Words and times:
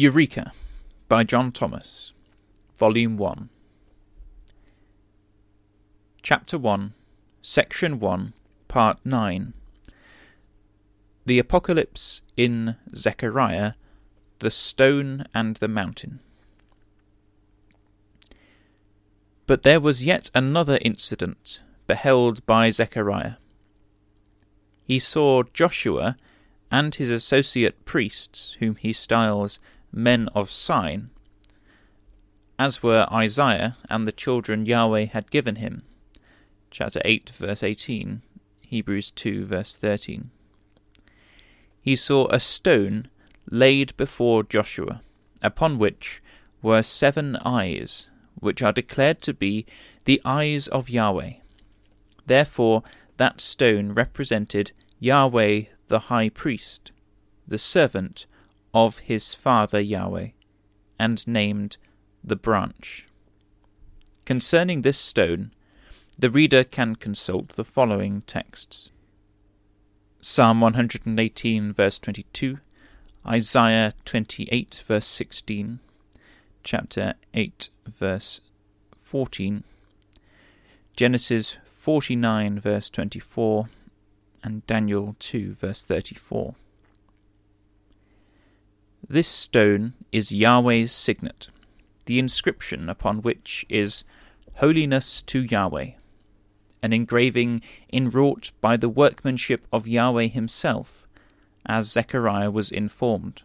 Eureka 0.00 0.52
by 1.10 1.22
John 1.22 1.52
Thomas, 1.52 2.14
Volume 2.74 3.18
1. 3.18 3.50
Chapter 6.22 6.56
1, 6.56 6.94
Section 7.42 8.00
1, 8.00 8.32
Part 8.66 8.98
9. 9.04 9.52
The 11.26 11.38
Apocalypse 11.38 12.22
in 12.34 12.76
Zechariah, 12.96 13.74
the 14.38 14.50
Stone 14.50 15.26
and 15.34 15.56
the 15.56 15.68
Mountain. 15.68 16.20
But 19.46 19.64
there 19.64 19.80
was 19.80 20.06
yet 20.06 20.30
another 20.34 20.78
incident 20.80 21.60
beheld 21.86 22.46
by 22.46 22.70
Zechariah. 22.70 23.34
He 24.82 24.98
saw 24.98 25.42
Joshua 25.42 26.16
and 26.70 26.94
his 26.94 27.10
associate 27.10 27.84
priests, 27.84 28.56
whom 28.60 28.76
he 28.76 28.94
styles 28.94 29.58
men 29.92 30.28
of 30.34 30.50
sign, 30.50 31.10
as 32.58 32.82
were 32.82 33.06
Isaiah 33.10 33.76
and 33.88 34.06
the 34.06 34.12
children 34.12 34.66
Yahweh 34.66 35.06
had 35.06 35.30
given 35.30 35.56
him. 35.56 35.82
Chapter 36.70 37.00
8, 37.04 37.30
verse 37.30 37.62
18, 37.62 38.22
Hebrews 38.60 39.10
2, 39.12 39.46
verse 39.46 39.74
13. 39.74 40.30
He 41.82 41.96
saw 41.96 42.28
a 42.28 42.38
stone 42.38 43.08
laid 43.50 43.96
before 43.96 44.42
Joshua, 44.42 45.02
upon 45.42 45.78
which 45.78 46.22
were 46.62 46.82
seven 46.82 47.36
eyes, 47.36 48.08
which 48.38 48.62
are 48.62 48.72
declared 48.72 49.22
to 49.22 49.32
be 49.32 49.64
the 50.04 50.20
eyes 50.24 50.68
of 50.68 50.90
Yahweh. 50.90 51.32
Therefore, 52.26 52.82
that 53.16 53.40
stone 53.40 53.92
represented 53.92 54.72
Yahweh 54.98 55.64
the 55.88 55.98
high 55.98 56.28
priest, 56.28 56.92
the 57.48 57.58
servant 57.58 58.26
of 58.72 58.98
his 58.98 59.34
father 59.34 59.80
Yahweh, 59.80 60.28
and 60.98 61.26
named 61.26 61.76
the 62.22 62.36
branch. 62.36 63.06
Concerning 64.24 64.82
this 64.82 64.98
stone, 64.98 65.52
the 66.18 66.30
reader 66.30 66.62
can 66.64 66.94
consult 66.96 67.50
the 67.50 67.64
following 67.64 68.22
texts 68.22 68.90
Psalm 70.20 70.60
118, 70.60 71.72
verse 71.72 71.98
22, 71.98 72.58
Isaiah 73.26 73.94
28, 74.04 74.82
verse 74.86 75.06
16, 75.06 75.80
chapter 76.62 77.14
8, 77.32 77.70
verse 77.86 78.40
14, 79.02 79.64
Genesis 80.94 81.56
49, 81.64 82.60
verse 82.60 82.90
24, 82.90 83.68
and 84.44 84.66
Daniel 84.66 85.16
2, 85.18 85.54
verse 85.54 85.84
34. 85.84 86.54
This 89.12 89.26
stone 89.26 89.94
is 90.12 90.30
Yahweh's 90.30 90.92
signet, 90.92 91.48
the 92.06 92.20
inscription 92.20 92.88
upon 92.88 93.22
which 93.22 93.66
is 93.68 94.04
Holiness 94.58 95.20
to 95.22 95.42
Yahweh, 95.42 95.94
an 96.80 96.92
engraving 96.92 97.60
inwrought 97.92 98.52
by 98.60 98.76
the 98.76 98.88
workmanship 98.88 99.66
of 99.72 99.88
Yahweh 99.88 100.28
himself, 100.28 101.08
as 101.66 101.90
Zechariah 101.90 102.52
was 102.52 102.70
informed, 102.70 103.42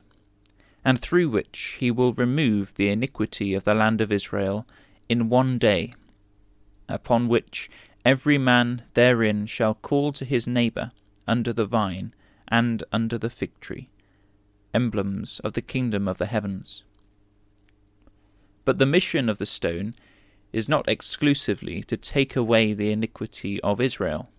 and 0.83 0.99
through 0.99 1.29
which 1.29 1.77
he 1.79 1.89
will 1.89 2.13
remove 2.13 2.75
the 2.75 2.89
iniquity 2.89 3.55
of 3.55 3.63
the 3.63 3.73
land 3.73 4.01
of 4.01 4.11
Israel 4.11 4.67
in 5.09 5.29
one 5.29 5.57
day, 5.57 5.95
upon 6.87 7.27
which 7.27 7.71
every 8.05 8.37
man 8.37 8.83
therein 8.93 9.47
shall 9.47 9.73
call 9.73 10.11
to 10.11 10.25
his 10.25 10.45
neighbour 10.45 10.91
under 11.27 11.51
the 11.51 11.65
vine 11.65 12.13
and 12.47 12.83
under 12.91 13.17
the 13.17 13.31
fig 13.31 13.59
tree, 13.59 13.89
emblems 14.75 15.39
of 15.39 15.53
the 15.53 15.61
kingdom 15.61 16.07
of 16.07 16.19
the 16.19 16.27
heavens. 16.27 16.83
But 18.65 18.77
the 18.77 18.85
mission 18.85 19.29
of 19.29 19.37
the 19.37 19.45
stone 19.45 19.95
is 20.51 20.69
not 20.69 20.87
exclusively 20.87 21.81
to 21.83 21.97
take 21.97 22.35
away 22.35 22.73
the 22.73 22.91
iniquity 22.91 23.61
of 23.61 23.81
Israel. 23.81 24.29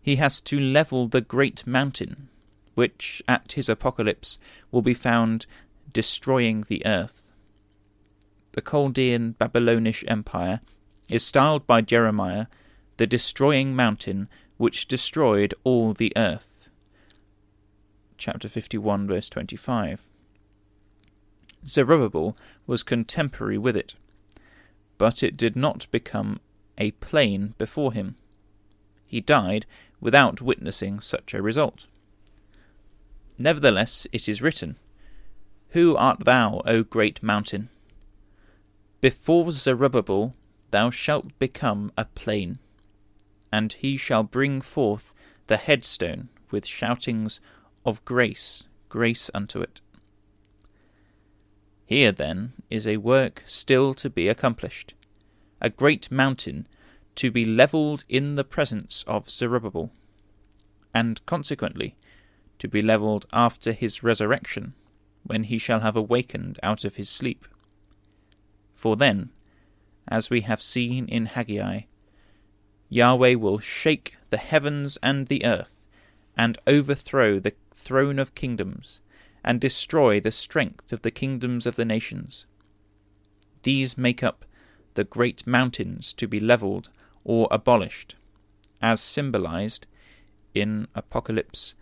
He 0.00 0.16
has 0.16 0.40
to 0.42 0.58
level 0.58 1.06
the 1.06 1.20
great 1.20 1.66
mountain, 1.66 2.28
which 2.74 3.22
at 3.28 3.52
his 3.52 3.68
apocalypse 3.68 4.38
will 4.70 4.82
be 4.82 4.94
found 4.94 5.46
destroying 5.92 6.64
the 6.68 6.84
earth. 6.86 7.30
The 8.52 8.62
Chaldean 8.62 9.32
Babylonish 9.32 10.04
Empire 10.08 10.60
is 11.08 11.24
styled 11.24 11.66
by 11.66 11.80
Jeremiah 11.80 12.46
the 12.96 13.06
destroying 13.06 13.74
mountain 13.74 14.28
which 14.56 14.86
destroyed 14.86 15.54
all 15.64 15.94
the 15.94 16.12
earth. 16.16 16.51
Chapter 18.24 18.48
51, 18.48 19.08
verse 19.08 19.28
25. 19.30 20.08
Zerubbabel 21.66 22.36
was 22.68 22.84
contemporary 22.84 23.58
with 23.58 23.76
it, 23.76 23.96
but 24.96 25.24
it 25.24 25.36
did 25.36 25.56
not 25.56 25.90
become 25.90 26.38
a 26.78 26.92
plain 26.92 27.54
before 27.58 27.92
him. 27.92 28.14
He 29.08 29.20
died 29.20 29.66
without 30.00 30.40
witnessing 30.40 31.00
such 31.00 31.34
a 31.34 31.42
result. 31.42 31.86
Nevertheless, 33.38 34.06
it 34.12 34.28
is 34.28 34.40
written, 34.40 34.76
Who 35.70 35.96
art 35.96 36.20
thou, 36.20 36.62
O 36.64 36.84
great 36.84 37.24
mountain? 37.24 37.70
Before 39.00 39.50
Zerubbabel 39.50 40.36
thou 40.70 40.90
shalt 40.90 41.36
become 41.40 41.90
a 41.98 42.04
plain 42.04 42.60
and 43.50 43.72
he 43.72 43.96
shall 43.96 44.22
bring 44.22 44.60
forth 44.60 45.12
the 45.48 45.56
headstone 45.56 46.28
with 46.52 46.64
shoutings 46.64 47.40
of 47.84 48.04
grace, 48.04 48.64
grace 48.88 49.30
unto 49.34 49.60
it. 49.60 49.80
Here, 51.84 52.12
then, 52.12 52.52
is 52.70 52.86
a 52.86 52.96
work 52.98 53.42
still 53.46 53.92
to 53.94 54.08
be 54.08 54.28
accomplished, 54.28 54.94
a 55.60 55.68
great 55.68 56.10
mountain 56.10 56.66
to 57.16 57.30
be 57.30 57.44
levelled 57.44 58.04
in 58.08 58.36
the 58.36 58.44
presence 58.44 59.04
of 59.06 59.28
Zerubbabel, 59.28 59.92
and 60.94 61.24
consequently 61.26 61.96
to 62.58 62.68
be 62.68 62.80
levelled 62.80 63.26
after 63.32 63.72
his 63.72 64.02
resurrection, 64.02 64.74
when 65.24 65.44
he 65.44 65.58
shall 65.58 65.80
have 65.80 65.96
awakened 65.96 66.58
out 66.62 66.84
of 66.84 66.96
his 66.96 67.08
sleep. 67.08 67.46
For 68.74 68.96
then, 68.96 69.30
as 70.08 70.30
we 70.30 70.42
have 70.42 70.62
seen 70.62 71.06
in 71.08 71.26
Haggai, 71.26 71.82
Yahweh 72.88 73.34
will 73.34 73.58
shake 73.58 74.16
the 74.30 74.36
heavens 74.36 74.98
and 75.02 75.26
the 75.26 75.44
earth, 75.44 75.80
and 76.36 76.58
overthrow 76.66 77.38
the 77.38 77.52
throne 77.82 78.18
of 78.18 78.34
kingdoms, 78.34 79.00
and 79.44 79.60
destroy 79.60 80.20
the 80.20 80.30
strength 80.30 80.92
of 80.92 81.02
the 81.02 81.10
kingdoms 81.10 81.66
of 81.66 81.76
the 81.76 81.84
nations. 81.84 82.46
These 83.64 83.98
make 83.98 84.22
up 84.22 84.44
the 84.94 85.04
great 85.04 85.46
mountains 85.46 86.12
to 86.14 86.28
be 86.28 86.38
levelled 86.38 86.90
or 87.24 87.48
abolished, 87.50 88.14
as 88.80 89.00
symbolized 89.00 89.86
in 90.54 90.86
Apocalypse 90.94 91.74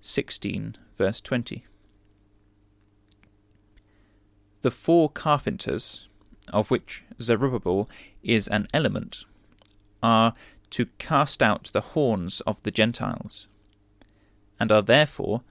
16, 0.00 0.76
verse 0.96 1.20
20. 1.20 1.64
The 4.60 4.70
four 4.70 5.08
carpenters, 5.08 6.08
of 6.52 6.70
which 6.70 7.04
Zerubbabel 7.20 7.88
is 8.22 8.48
an 8.48 8.66
element, 8.74 9.24
are 10.02 10.34
to 10.70 10.86
cast 10.98 11.42
out 11.42 11.70
the 11.72 11.80
horns 11.80 12.40
of 12.42 12.62
the 12.62 12.70
Gentiles, 12.70 13.46
and 14.58 14.72
are 14.72 14.82
therefore 14.82 15.42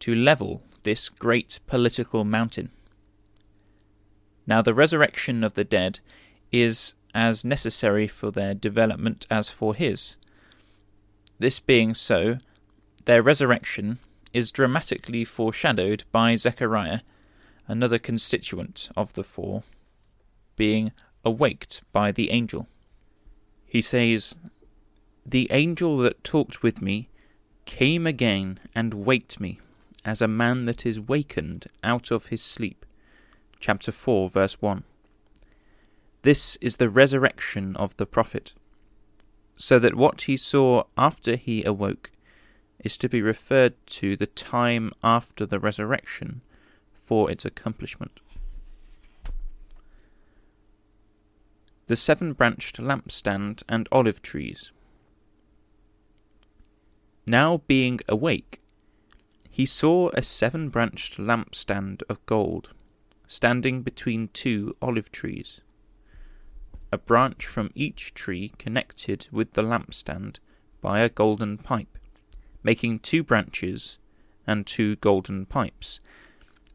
to 0.00 0.14
level 0.14 0.62
this 0.82 1.08
great 1.08 1.60
political 1.66 2.24
mountain. 2.24 2.70
Now, 4.46 4.62
the 4.62 4.74
resurrection 4.74 5.44
of 5.44 5.54
the 5.54 5.64
dead 5.64 6.00
is 6.50 6.94
as 7.14 7.44
necessary 7.44 8.08
for 8.08 8.30
their 8.30 8.54
development 8.54 9.26
as 9.30 9.50
for 9.50 9.74
his. 9.74 10.16
This 11.38 11.60
being 11.60 11.94
so, 11.94 12.38
their 13.04 13.22
resurrection 13.22 13.98
is 14.32 14.52
dramatically 14.52 15.24
foreshadowed 15.24 16.04
by 16.12 16.36
Zechariah, 16.36 17.00
another 17.66 17.98
constituent 17.98 18.88
of 18.96 19.12
the 19.14 19.24
four, 19.24 19.62
being 20.56 20.92
awaked 21.24 21.82
by 21.92 22.12
the 22.12 22.30
angel. 22.30 22.66
He 23.66 23.80
says, 23.80 24.36
The 25.24 25.48
angel 25.50 25.98
that 25.98 26.24
talked 26.24 26.62
with 26.62 26.80
me 26.80 27.08
came 27.68 28.06
again 28.06 28.58
and 28.74 28.94
waked 28.94 29.38
me, 29.38 29.60
as 30.02 30.22
a 30.22 30.26
man 30.26 30.64
that 30.64 30.86
is 30.86 30.98
wakened 30.98 31.66
out 31.84 32.10
of 32.10 32.26
his 32.26 32.40
sleep. 32.42 32.86
Chapter 33.60 33.92
4, 33.92 34.30
verse 34.30 34.62
1. 34.62 34.82
This 36.22 36.56
is 36.62 36.76
the 36.76 36.88
resurrection 36.88 37.76
of 37.76 37.94
the 37.98 38.06
prophet, 38.06 38.54
so 39.56 39.78
that 39.78 39.94
what 39.94 40.22
he 40.22 40.36
saw 40.36 40.84
after 40.96 41.36
he 41.36 41.62
awoke 41.62 42.10
is 42.82 42.96
to 42.96 43.08
be 43.08 43.20
referred 43.20 43.74
to 43.86 44.16
the 44.16 44.26
time 44.26 44.90
after 45.04 45.44
the 45.44 45.60
resurrection 45.60 46.40
for 47.02 47.30
its 47.30 47.44
accomplishment. 47.44 48.20
the 51.88 51.96
seven 51.96 52.34
branched 52.34 52.76
lampstand 52.76 53.62
and 53.66 53.88
olive 53.90 54.20
trees. 54.20 54.72
Now 57.28 57.58
being 57.66 58.00
awake, 58.08 58.58
he 59.50 59.66
saw 59.66 60.08
a 60.14 60.22
seven 60.22 60.70
branched 60.70 61.18
lampstand 61.18 62.02
of 62.08 62.24
gold, 62.24 62.70
standing 63.26 63.82
between 63.82 64.28
two 64.28 64.74
olive 64.80 65.12
trees. 65.12 65.60
A 66.90 66.96
branch 66.96 67.44
from 67.44 67.70
each 67.74 68.14
tree 68.14 68.54
connected 68.56 69.28
with 69.30 69.52
the 69.52 69.62
lampstand 69.62 70.38
by 70.80 71.00
a 71.00 71.10
golden 71.10 71.58
pipe, 71.58 71.98
making 72.62 73.00
two 73.00 73.22
branches 73.22 73.98
and 74.46 74.66
two 74.66 74.96
golden 74.96 75.44
pipes, 75.44 76.00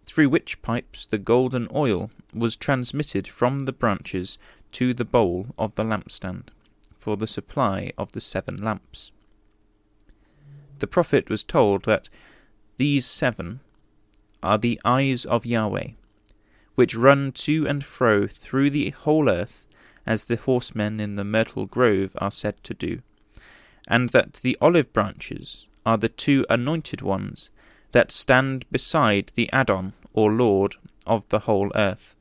through 0.06 0.30
which 0.30 0.62
pipes 0.62 1.08
the 1.08 1.18
golden 1.18 1.68
oil 1.74 2.12
was 2.32 2.56
transmitted 2.56 3.28
from 3.28 3.62
the 3.62 3.74
branches 3.74 4.38
to 4.74 4.94
the 4.94 5.04
bowl 5.04 5.48
of 5.58 5.74
the 5.74 5.84
lampstand, 5.84 6.50
for 6.92 7.18
the 7.18 7.26
supply 7.26 7.92
of 7.98 8.12
the 8.12 8.22
seven 8.22 8.58
lamps. 8.58 9.12
The 10.84 10.88
prophet 10.88 11.30
was 11.30 11.46
told 11.46 11.86
that 11.86 12.10
these 12.76 13.06
seven 13.06 13.62
are 14.44 14.58
the 14.58 14.82
eyes 14.84 15.24
of 15.24 15.46
Yahweh, 15.46 15.92
which 16.76 16.94
run 16.94 17.32
to 17.32 17.66
and 17.66 17.86
fro 17.86 18.28
through 18.28 18.70
the 18.70 18.90
whole 18.90 19.30
earth, 19.30 19.66
as 20.06 20.26
the 20.26 20.36
horsemen 20.36 21.00
in 21.00 21.16
the 21.16 21.24
myrtle 21.24 21.68
grove 21.68 22.18
are 22.18 22.32
said 22.32 22.62
to 22.66 22.74
do, 22.74 23.02
and 23.88 24.10
that 24.10 24.42
the 24.44 24.58
olive 24.60 24.92
branches 24.92 25.70
are 25.86 25.98
the 25.98 26.10
two 26.10 26.46
anointed 26.50 27.02
ones 27.02 27.50
that 27.94 28.12
stand 28.12 28.70
beside 28.70 29.32
the 29.36 29.50
Adon, 29.54 29.94
or 30.12 30.34
Lord, 30.34 30.76
of 31.08 31.26
the 31.30 31.40
whole 31.48 31.72
earth. 31.76 32.14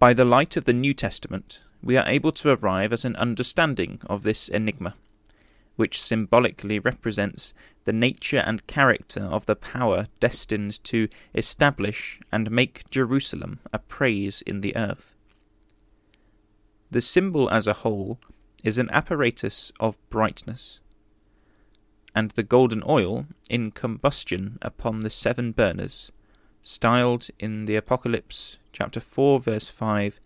By 0.00 0.12
the 0.12 0.24
light 0.24 0.56
of 0.56 0.64
the 0.64 0.72
New 0.72 0.92
Testament, 0.92 1.60
we 1.84 1.96
are 1.96 2.08
able 2.08 2.32
to 2.32 2.50
arrive 2.50 2.92
at 2.92 3.04
an 3.04 3.14
understanding 3.14 4.00
of 4.06 4.24
this 4.24 4.48
enigma, 4.48 4.96
which 5.80 6.02
symbolically 6.02 6.78
represents 6.78 7.54
the 7.84 7.92
nature 7.92 8.40
and 8.40 8.66
character 8.66 9.22
of 9.22 9.46
the 9.46 9.56
power 9.56 10.08
destined 10.20 10.84
to 10.84 11.08
establish 11.34 12.20
and 12.30 12.50
make 12.50 12.90
Jerusalem 12.90 13.60
a 13.72 13.78
praise 13.78 14.42
in 14.42 14.60
the 14.60 14.76
earth. 14.76 15.16
The 16.90 17.00
symbol 17.00 17.48
as 17.48 17.66
a 17.66 17.72
whole 17.72 18.20
is 18.62 18.76
an 18.76 18.90
apparatus 18.90 19.72
of 19.80 19.96
brightness, 20.10 20.80
and 22.14 22.32
the 22.32 22.42
golden 22.42 22.82
oil 22.86 23.24
in 23.48 23.70
combustion 23.70 24.58
upon 24.60 25.00
the 25.00 25.08
seven 25.08 25.52
burners, 25.52 26.12
styled 26.62 27.28
in 27.38 27.64
the 27.64 27.76
Apocalypse 27.76 28.58
chapter 28.70 29.00
4 29.00 29.40
verse 29.40 29.70
5 29.70 30.20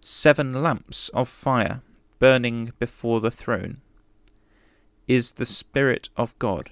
seven 0.00 0.62
lamps 0.62 1.10
of 1.10 1.28
fire 1.28 1.82
burning 2.18 2.72
before 2.78 3.20
the 3.20 3.30
throne, 3.30 3.82
is 5.08 5.32
the 5.32 5.46
Spirit 5.46 6.10
of 6.16 6.38
God, 6.38 6.70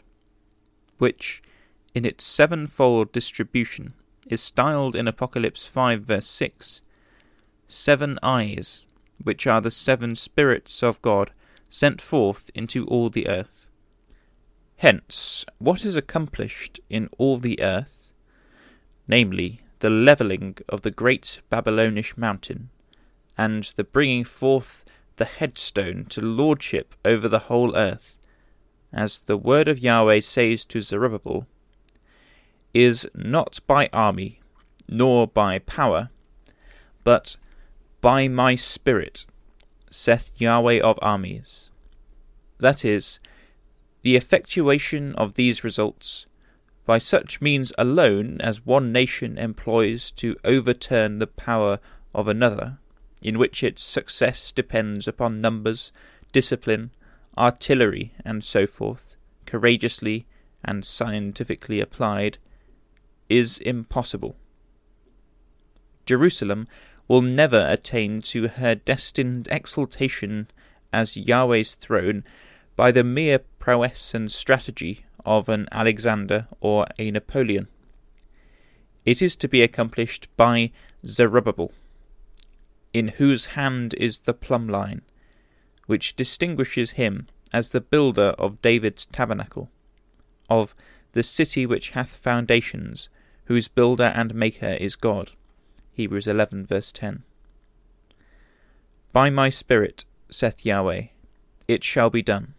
which, 0.98 1.42
in 1.94 2.04
its 2.04 2.22
sevenfold 2.22 3.10
distribution, 3.10 3.94
is 4.28 4.40
styled 4.42 4.94
in 4.94 5.08
Apocalypse 5.08 5.64
5 5.64 6.02
verse 6.02 6.26
6 6.26 6.82
seven 7.68 8.18
eyes, 8.22 8.84
which 9.22 9.46
are 9.46 9.60
the 9.60 9.70
seven 9.70 10.14
spirits 10.14 10.82
of 10.82 11.02
God 11.02 11.32
sent 11.68 12.00
forth 12.00 12.50
into 12.54 12.86
all 12.86 13.10
the 13.10 13.28
earth. 13.28 13.66
Hence, 14.76 15.44
what 15.58 15.84
is 15.84 15.96
accomplished 15.96 16.78
in 16.88 17.08
all 17.18 17.38
the 17.38 17.60
earth, 17.60 18.12
namely, 19.08 19.62
the 19.80 19.90
levelling 19.90 20.56
of 20.68 20.82
the 20.82 20.90
great 20.90 21.40
Babylonish 21.50 22.16
mountain, 22.16 22.70
and 23.36 23.64
the 23.76 23.84
bringing 23.84 24.24
forth 24.24 24.84
the 25.16 25.24
headstone 25.24 26.04
to 26.06 26.20
lordship 26.20 26.94
over 27.04 27.28
the 27.28 27.40
whole 27.50 27.74
earth, 27.76 28.18
as 28.96 29.20
the 29.26 29.36
word 29.36 29.68
of 29.68 29.78
Yahweh 29.78 30.20
says 30.20 30.64
to 30.64 30.80
Zerubbabel, 30.80 31.46
is 32.72 33.06
not 33.14 33.60
by 33.66 33.90
army, 33.92 34.40
nor 34.88 35.26
by 35.26 35.58
power, 35.58 36.08
but 37.04 37.36
by 38.00 38.26
my 38.26 38.54
spirit, 38.54 39.26
saith 39.90 40.32
Yahweh 40.38 40.80
of 40.80 40.98
armies. 41.02 41.68
That 42.58 42.86
is, 42.86 43.20
the 44.00 44.16
effectuation 44.16 45.14
of 45.16 45.34
these 45.34 45.62
results 45.62 46.26
by 46.86 46.96
such 46.96 47.42
means 47.42 47.72
alone 47.76 48.40
as 48.40 48.64
one 48.64 48.92
nation 48.92 49.36
employs 49.36 50.10
to 50.12 50.36
overturn 50.42 51.18
the 51.18 51.26
power 51.26 51.80
of 52.14 52.28
another, 52.28 52.78
in 53.20 53.38
which 53.38 53.62
its 53.62 53.82
success 53.82 54.52
depends 54.52 55.06
upon 55.06 55.42
numbers, 55.42 55.92
discipline, 56.32 56.92
artillery, 57.36 58.12
and 58.24 58.42
so 58.42 58.66
forth, 58.66 59.16
courageously 59.44 60.26
and 60.64 60.84
scientifically 60.84 61.80
applied, 61.80 62.38
is 63.28 63.58
impossible. 63.58 64.36
Jerusalem 66.06 66.66
will 67.08 67.22
never 67.22 67.66
attain 67.68 68.20
to 68.20 68.48
her 68.48 68.74
destined 68.74 69.48
exaltation 69.50 70.48
as 70.92 71.16
Yahweh's 71.16 71.74
throne 71.74 72.24
by 72.74 72.90
the 72.90 73.04
mere 73.04 73.40
prowess 73.58 74.14
and 74.14 74.30
strategy 74.30 75.04
of 75.24 75.48
an 75.48 75.68
Alexander 75.72 76.46
or 76.60 76.86
a 76.98 77.10
Napoleon. 77.10 77.68
It 79.04 79.22
is 79.22 79.36
to 79.36 79.48
be 79.48 79.62
accomplished 79.62 80.28
by 80.36 80.72
Zerubbabel 81.06 81.72
in 82.92 83.08
whose 83.08 83.46
hand 83.46 83.94
is 83.98 84.20
the 84.20 84.32
plumb 84.32 84.68
line, 84.68 85.02
which 85.86 86.16
distinguishes 86.16 86.92
him 86.92 87.26
as 87.52 87.70
the 87.70 87.80
builder 87.80 88.34
of 88.38 88.60
David's 88.60 89.06
tabernacle, 89.06 89.70
of 90.50 90.74
the 91.12 91.22
city 91.22 91.64
which 91.64 91.90
hath 91.90 92.10
foundations, 92.10 93.08
whose 93.44 93.68
builder 93.68 94.12
and 94.14 94.34
maker 94.34 94.76
is 94.80 94.96
God. 94.96 95.30
Hebrews 95.92 96.26
11, 96.26 96.66
verse 96.66 96.92
10. 96.92 97.22
By 99.12 99.30
my 99.30 99.48
Spirit, 99.48 100.04
saith 100.28 100.66
Yahweh, 100.66 101.04
it 101.68 101.82
shall 101.82 102.10
be 102.10 102.22
done, 102.22 102.54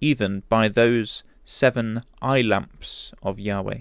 even 0.00 0.44
by 0.48 0.68
those 0.68 1.24
seven 1.44 2.02
eye 2.22 2.42
lamps 2.42 3.12
of 3.22 3.40
Yahweh. 3.40 3.80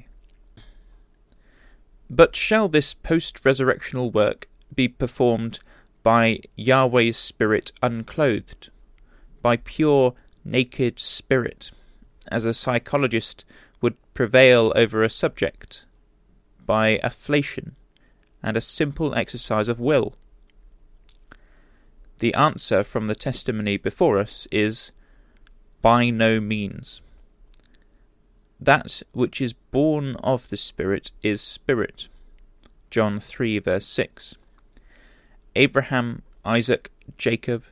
But 2.09 2.35
shall 2.35 2.69
this 2.69 2.93
post 2.93 3.43
resurrectional 3.43 4.11
work 4.11 4.47
be 4.73 4.87
performed 4.87 5.59
by 6.07 6.39
Yahweh's 6.55 7.17
Spirit 7.17 7.73
unclothed, 7.83 8.69
by 9.41 9.57
pure 9.57 10.13
naked 10.45 11.01
spirit, 11.01 11.69
as 12.31 12.45
a 12.45 12.53
psychologist 12.53 13.43
would 13.81 13.97
prevail 14.13 14.71
over 14.77 15.03
a 15.03 15.09
subject, 15.09 15.85
by 16.65 16.97
afflation 17.03 17.75
and 18.41 18.55
a 18.55 18.61
simple 18.61 19.13
exercise 19.15 19.67
of 19.67 19.81
will? 19.81 20.15
The 22.19 22.33
answer 22.35 22.85
from 22.85 23.07
the 23.07 23.13
testimony 23.13 23.75
before 23.75 24.17
us 24.17 24.47
is 24.49 24.93
by 25.81 26.09
no 26.09 26.39
means. 26.39 27.01
That 28.61 29.01
which 29.11 29.41
is 29.41 29.51
born 29.51 30.15
of 30.23 30.47
the 30.47 30.55
Spirit 30.55 31.11
is 31.21 31.41
spirit. 31.41 32.07
John 32.89 33.19
3 33.19 33.59
verse 33.59 33.87
6. 33.87 34.37
Abraham, 35.57 36.21
Isaac, 36.45 36.91
Jacob, 37.17 37.63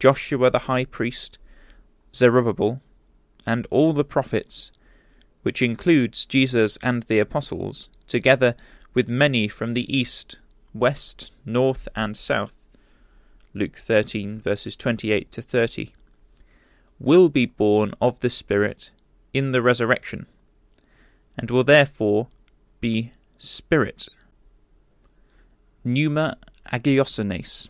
Joshua 0.00 0.50
the 0.50 0.66
high 0.70 0.84
priest, 0.84 1.38
Zerubbabel, 2.12 2.82
and 3.46 3.64
all 3.70 3.92
the 3.92 4.04
prophets, 4.04 4.72
which 5.42 5.62
includes 5.62 6.26
Jesus 6.26 6.76
and 6.82 7.04
the 7.04 7.20
apostles, 7.20 7.88
together 8.08 8.56
with 8.92 9.08
many 9.08 9.46
from 9.46 9.72
the 9.72 9.86
east, 9.96 10.38
west, 10.74 11.30
north, 11.46 11.86
and 11.94 12.16
south, 12.16 12.56
Luke 13.54 13.76
13 13.76 14.40
verses 14.40 14.74
28 14.74 15.30
to 15.30 15.42
30, 15.42 15.94
will 16.98 17.28
be 17.28 17.46
born 17.46 17.94
of 18.00 18.18
the 18.18 18.30
Spirit 18.30 18.90
in 19.32 19.52
the 19.52 19.62
resurrection, 19.62 20.26
and 21.38 21.52
will 21.52 21.64
therefore 21.64 22.26
be 22.80 23.12
spirit. 23.38 24.08
Pneuma 25.84 26.36
agiosenes, 26.72 27.68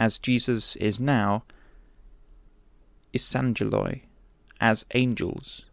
as 0.00 0.18
Jesus 0.18 0.76
is 0.76 0.98
now, 0.98 1.44
isangeloi, 3.12 4.00
as 4.60 4.86
angels, 4.94 5.66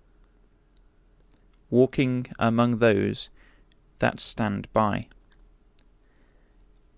walking 1.70 2.28
among 2.38 2.80
those 2.80 3.30
that 4.00 4.20
stand 4.20 4.68
by. 4.74 5.08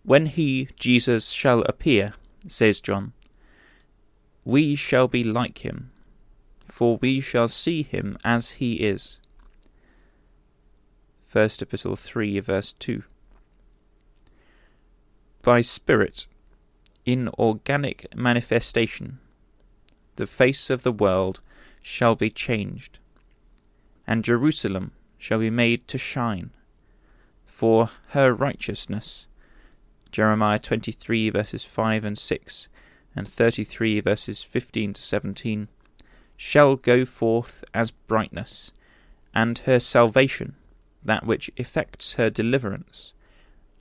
When 0.03 0.25
he, 0.25 0.69
Jesus, 0.79 1.29
shall 1.29 1.62
appear, 1.63 2.13
says 2.48 2.81
John, 2.81 3.13
we 4.43 4.75
shall 4.75 5.07
be 5.07 5.24
like 5.24 5.60
him, 5.60 5.91
for 6.60 6.98
we 6.98 7.22
shall 7.22 7.48
see 7.48 7.83
him 7.83 8.17
as 8.24 8.51
he 8.51 8.75
is. 8.75 9.19
First 11.25 11.62
Epistle 11.62 11.95
3, 11.95 12.39
verse 12.39 12.74
2 12.74 13.03
by 15.43 15.59
spirit, 15.62 16.25
in 17.05 17.27
organic 17.38 18.15
manifestation, 18.15 19.19
the 20.15 20.25
face 20.25 20.69
of 20.69 20.83
the 20.83 20.91
world 20.91 21.41
shall 21.81 22.15
be 22.15 22.29
changed, 22.29 22.97
and 24.07 24.23
Jerusalem 24.23 24.93
shall 25.17 25.39
be 25.39 25.50
made 25.50 25.85
to 25.89 25.97
shine, 25.97 26.51
for 27.45 27.89
her 28.12 28.33
righteousness. 28.33 29.27
Jeremiah 30.12 30.59
23 30.59 31.29
verses 31.31 31.65
5 31.65 32.05
and 32.05 32.17
6 32.17 32.69
and 33.13 33.27
33 33.27 34.00
verses 34.00 34.43
15 34.43 34.93
to 34.93 35.01
17 35.01 35.67
shall 36.38 36.77
go 36.77 37.03
forth 37.03 37.65
as 37.73 37.91
brightness, 37.91 38.71
and 39.35 39.57
her 39.59 39.81
salvation, 39.81 40.55
that 41.03 41.25
which 41.25 41.51
effects 41.57 42.13
her 42.13 42.29
deliverance, 42.29 43.13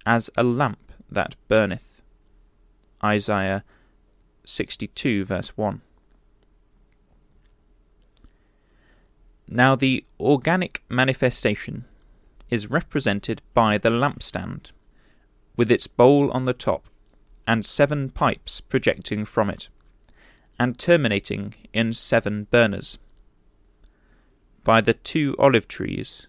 as 0.05 0.29
a 0.37 0.43
lamp 0.43 0.92
that 1.13 1.37
burneth. 1.49 2.03
Isaiah 3.05 3.65
62 4.45 5.25
verse 5.25 5.57
1. 5.57 5.81
Now 9.49 9.75
the 9.75 10.05
organic 10.19 10.83
manifestation 10.89 11.85
is 12.49 12.71
represented 12.71 13.43
by 13.55 13.79
the 13.79 13.91
lampstand, 13.91 14.73
with 15.57 15.71
its 15.71 15.87
bowl 15.87 16.31
on 16.33 16.45
the 16.45 16.55
top, 16.55 16.87
and 17.47 17.65
seven 17.65 18.11
pipes 18.11 18.61
projecting 18.61 19.25
from 19.25 19.51
it, 19.51 19.69
and 20.59 20.79
terminating 20.79 21.55
in 21.73 21.93
seven 21.93 22.45
burners. 22.51 22.99
By 24.65 24.81
the 24.81 24.95
two 24.95 25.35
olive 25.39 25.67
trees, 25.67 26.27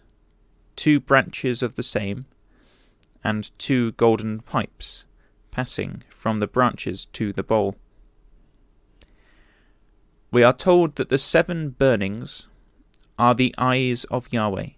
two 0.75 0.99
branches 0.99 1.61
of 1.61 1.75
the 1.75 1.83
same, 1.83 2.25
and 3.23 3.57
two 3.57 3.91
golden 3.93 4.39
pipes 4.39 5.05
passing 5.51 6.03
from 6.09 6.39
the 6.39 6.47
branches 6.47 7.05
to 7.05 7.31
the 7.31 7.43
bowl. 7.43 7.75
We 10.31 10.43
are 10.43 10.53
told 10.53 10.95
that 10.95 11.09
the 11.09 11.17
seven 11.17 11.69
burnings 11.69 12.47
are 13.19 13.35
the 13.35 13.53
eyes 13.57 14.03
of 14.05 14.33
Yahweh, 14.33 14.69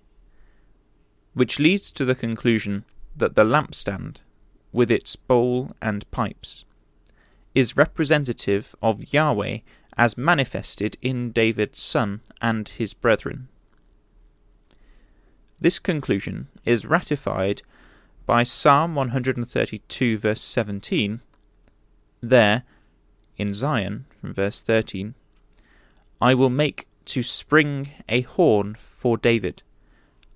which 1.34 1.60
leads 1.60 1.92
to 1.94 2.04
the 2.04 2.16
conclusion 2.16 2.84
that 3.16 3.36
the 3.36 3.46
lampstand, 3.46 4.18
with 4.74 4.92
its 4.92 5.16
bowl 5.16 5.72
and 5.82 6.10
pipes, 6.12 6.66
is 7.54 7.78
representative 7.78 8.76
of 8.82 9.14
Yahweh 9.14 9.60
as 9.98 10.18
manifested 10.18 10.98
in 11.02 11.32
David's 11.32 11.82
son 11.82 12.20
and 12.42 12.68
his 12.68 12.94
brethren. 12.94 13.48
This 15.62 15.80
conclusion 15.80 16.50
is 16.66 16.86
ratified 16.86 17.62
by 18.26 18.44
Psalm 18.44 18.96
132, 18.96 20.18
verse 20.18 20.42
17. 20.42 21.22
There, 22.22 22.64
in 23.38 23.54
Zion, 23.54 24.06
from 24.20 24.34
verse 24.34 24.62
13, 24.62 25.14
I 26.20 26.34
will 26.34 26.50
make 26.50 26.88
to 27.06 27.22
spring 27.22 27.92
a 28.10 28.22
horn 28.22 28.78
for 28.80 29.18
David. 29.18 29.62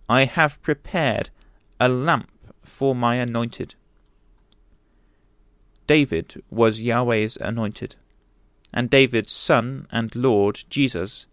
I 0.08 0.26
have 0.26 0.62
prepared 0.62 1.32
a 1.80 1.90
lamp 1.90 2.30
for 2.62 2.94
my 2.94 3.16
anointed. 3.16 3.74
David 5.88 6.44
was 6.52 6.82
Yahweh's 6.82 7.38
anointed, 7.38 7.96
and 8.72 8.92
David's 8.92 9.32
son 9.32 9.88
and 9.92 10.16
Lord 10.16 10.64
Jesus 10.70 11.26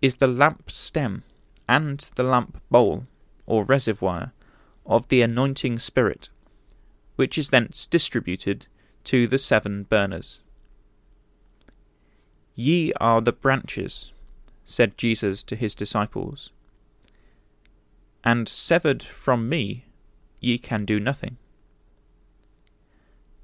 is 0.00 0.16
the 0.16 0.28
lamp 0.28 0.70
stem 0.70 1.24
and 1.68 2.08
the 2.14 2.22
lamp 2.22 2.62
bowl, 2.70 3.06
or 3.46 3.64
reservoir, 3.64 4.32
of 4.86 5.08
the 5.08 5.22
anointing 5.22 5.78
spirit, 5.78 6.30
which 7.16 7.38
is 7.38 7.50
thence 7.50 7.86
distributed 7.86 8.66
to 9.04 9.26
the 9.26 9.38
seven 9.38 9.84
burners. 9.84 10.40
Ye 12.54 12.92
are 12.94 13.20
the 13.20 13.32
branches 13.32 14.12
said 14.64 14.96
Jesus 14.96 15.42
to 15.44 15.56
his 15.56 15.74
disciples. 15.74 16.50
And 18.24 18.48
severed 18.48 19.02
from 19.02 19.48
me, 19.48 19.84
ye 20.40 20.58
can 20.58 20.84
do 20.84 21.00
nothing. 21.00 21.36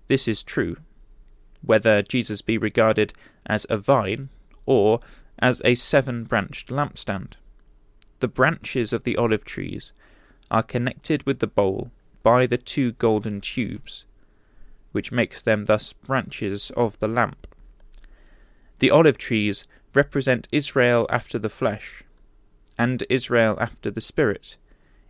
This 0.07 0.29
is 0.29 0.43
true, 0.43 0.77
whether 1.61 2.03
Jesus 2.03 2.41
be 2.41 2.57
regarded 2.57 3.13
as 3.47 3.67
a 3.69 3.77
vine 3.77 4.29
or 4.65 5.01
as 5.39 5.61
a 5.65 5.75
seven 5.75 6.25
branched 6.25 6.69
lampstand. 6.69 7.35
The 8.21 8.29
branches 8.29 8.93
of 8.93 9.05
the 9.05 9.17
olive 9.17 9.45
trees 9.45 9.93
are 10.51 10.63
connected 10.63 11.25
with 11.25 11.39
the 11.39 11.47
bowl 11.47 11.91
by 12.23 12.47
the 12.47 12.59
two 12.59 12.93
golden 12.93 13.41
tubes, 13.41 14.05
which 14.93 15.13
makes 15.13 15.43
them 15.43 15.67
thus 15.67 15.93
branches 15.93 16.71
of 16.77 16.99
the 16.99 17.09
lamp. 17.09 17.47
The 18.79 18.91
olive 18.91 19.19
trees 19.19 19.67
represent 19.95 20.49
Israel 20.53 21.07
after 21.11 21.39
the 21.39 21.49
flesh 21.49 22.05
and 22.79 23.05
Israel 23.11 23.57
after 23.61 23.91
the 23.91 24.01
spirit 24.01 24.57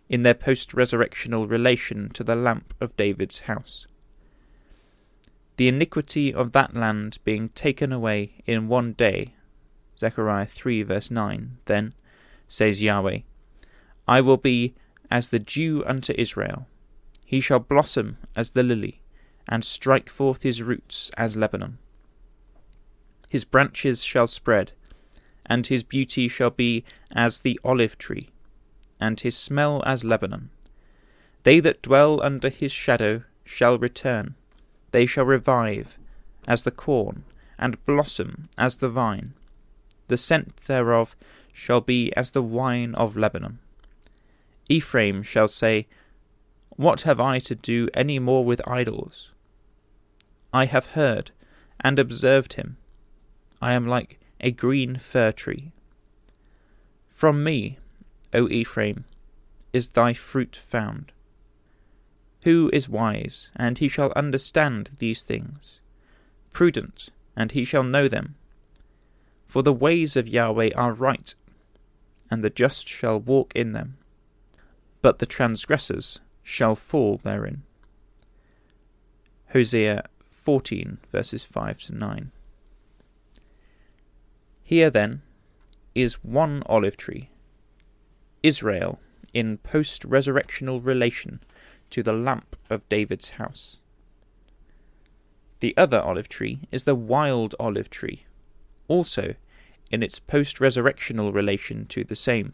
in 0.09 0.23
their 0.23 0.33
post 0.33 0.71
resurrectional 0.71 1.47
relation 1.49 2.09
to 2.09 2.23
the 2.23 2.35
lamp 2.35 2.73
of 2.81 2.97
David's 2.97 3.39
house. 3.39 3.85
The 5.57 5.67
iniquity 5.67 6.33
of 6.33 6.51
that 6.53 6.73
land 6.73 7.19
being 7.23 7.49
taken 7.49 7.91
away 7.91 8.41
in 8.45 8.67
one 8.67 8.93
day, 8.93 9.33
Zechariah 9.99 10.45
3 10.45 10.83
verse 10.83 11.11
9, 11.11 11.57
then, 11.65 11.93
says 12.47 12.81
Yahweh, 12.81 13.19
I 14.07 14.21
will 14.21 14.37
be 14.37 14.73
as 15.11 15.29
the 15.29 15.39
dew 15.39 15.83
unto 15.85 16.13
Israel. 16.17 16.67
He 17.25 17.41
shall 17.41 17.59
blossom 17.59 18.17
as 18.35 18.51
the 18.51 18.63
lily, 18.63 19.01
and 19.47 19.63
strike 19.63 20.09
forth 20.09 20.43
his 20.43 20.61
roots 20.61 21.11
as 21.17 21.35
Lebanon. 21.35 21.77
His 23.27 23.45
branches 23.45 24.03
shall 24.03 24.27
spread, 24.27 24.71
and 25.45 25.67
his 25.67 25.83
beauty 25.83 26.27
shall 26.27 26.49
be 26.49 26.83
as 27.11 27.41
the 27.41 27.59
olive 27.63 27.97
tree, 27.97 28.29
and 28.99 29.19
his 29.19 29.37
smell 29.37 29.83
as 29.85 30.03
Lebanon. 30.03 30.49
They 31.43 31.59
that 31.59 31.81
dwell 31.81 32.21
under 32.21 32.49
his 32.49 32.71
shadow 32.71 33.23
shall 33.43 33.77
return, 33.77 34.35
they 34.91 35.05
shall 35.05 35.25
revive 35.25 35.97
as 36.47 36.63
the 36.63 36.71
corn, 36.71 37.23
and 37.57 37.83
blossom 37.85 38.49
as 38.57 38.77
the 38.77 38.89
vine. 38.89 39.33
The 40.07 40.17
scent 40.17 40.57
thereof 40.65 41.15
shall 41.53 41.81
be 41.81 42.11
as 42.15 42.31
the 42.31 42.41
wine 42.41 42.95
of 42.95 43.15
Lebanon. 43.15 43.59
Ephraim 44.69 45.23
shall 45.23 45.47
say, 45.47 45.87
What 46.69 47.01
have 47.01 47.19
I 47.19 47.39
to 47.39 47.55
do 47.55 47.89
any 47.93 48.19
more 48.19 48.45
with 48.45 48.67
idols? 48.67 49.31
I 50.53 50.65
have 50.65 50.87
heard 50.87 51.31
and 51.81 51.99
observed 51.99 52.53
him. 52.53 52.77
I 53.61 53.73
am 53.73 53.87
like 53.87 54.19
a 54.39 54.51
green 54.51 54.97
fir 54.97 55.31
tree. 55.31 55.71
From 57.09 57.43
me, 57.43 57.77
O 58.33 58.47
Ephraim, 58.47 59.05
is 59.73 59.89
thy 59.89 60.13
fruit 60.13 60.55
found. 60.55 61.11
Who 62.43 62.69
is 62.71 62.87
wise, 62.87 63.49
and 63.55 63.77
he 63.77 63.89
shall 63.89 64.13
understand 64.15 64.91
these 64.99 65.23
things? 65.23 65.81
Prudent, 66.53 67.09
and 67.35 67.51
he 67.51 67.65
shall 67.65 67.83
know 67.83 68.07
them. 68.07 68.35
For 69.45 69.61
the 69.61 69.73
ways 69.73 70.15
of 70.15 70.29
Yahweh 70.29 70.71
are 70.75 70.93
right, 70.93 71.33
and 72.31 72.43
the 72.43 72.49
just 72.49 72.87
shall 72.87 73.19
walk 73.19 73.51
in 73.55 73.73
them, 73.73 73.97
but 75.01 75.19
the 75.19 75.25
transgressors 75.25 76.19
shall 76.43 76.75
fall 76.75 77.19
therein. 77.23 77.63
Hosea 79.49 80.03
14 80.31 80.97
verses 81.11 81.43
5 81.43 81.79
to 81.83 81.95
9. 81.95 82.31
Here, 84.63 84.89
then, 84.89 85.23
is 85.95 86.23
one 86.23 86.61
olive 86.67 86.95
tree, 86.95 87.29
Israel, 88.43 88.99
in 89.33 89.57
post 89.57 90.07
resurrectional 90.07 90.83
relation 90.83 91.39
to 91.89 92.03
the 92.03 92.13
lamp 92.13 92.55
of 92.69 92.87
David's 92.89 93.29
house. 93.29 93.79
The 95.59 95.75
other 95.75 95.99
olive 95.99 96.29
tree 96.29 96.61
is 96.71 96.83
the 96.83 96.95
wild 96.95 97.55
olive 97.59 97.89
tree, 97.89 98.25
also 98.87 99.35
in 99.91 100.03
its 100.03 100.19
post 100.19 100.57
resurrectional 100.57 101.33
relation 101.33 101.85
to 101.87 102.03
the 102.03 102.15
same. 102.15 102.53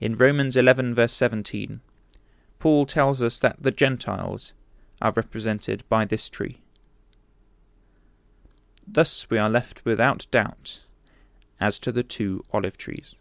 In 0.00 0.16
Romans 0.16 0.56
11, 0.56 0.94
verse 0.94 1.12
17, 1.12 1.80
Paul 2.58 2.86
tells 2.86 3.20
us 3.20 3.40
that 3.40 3.62
the 3.62 3.70
Gentiles 3.70 4.52
are 5.02 5.12
represented 5.12 5.82
by 5.88 6.04
this 6.04 6.28
tree. 6.28 6.58
Thus 8.86 9.28
we 9.28 9.38
are 9.38 9.50
left 9.50 9.84
without 9.84 10.26
doubt 10.30 10.80
as 11.60 11.78
to 11.80 11.92
the 11.92 12.02
two 12.02 12.44
olive 12.52 12.78
trees. 12.78 13.14